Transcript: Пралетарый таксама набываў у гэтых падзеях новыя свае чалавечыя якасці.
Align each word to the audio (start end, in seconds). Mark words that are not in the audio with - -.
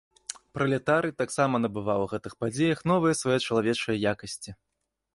Пралетарый 0.57 1.13
таксама 1.21 1.55
набываў 1.65 1.99
у 2.07 2.09
гэтых 2.15 2.33
падзеях 2.41 2.79
новыя 2.95 3.13
свае 3.23 3.39
чалавечыя 3.47 3.95
якасці. 4.15 4.61